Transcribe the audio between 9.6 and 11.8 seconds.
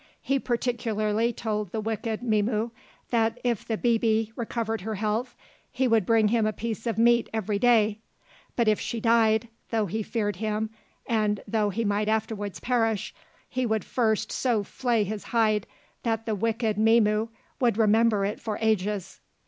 though he feared him and though